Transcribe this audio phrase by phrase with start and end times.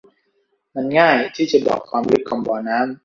[0.75, 2.91] มันง่ายที่จะบอกความลึกของบ่อน้ำ